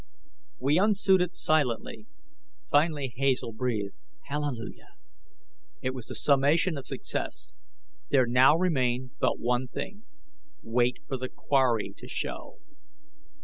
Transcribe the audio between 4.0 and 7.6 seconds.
"Hallelujah!" It was summation of success.